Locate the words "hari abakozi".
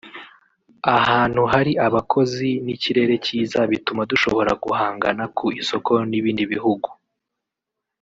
1.53-2.49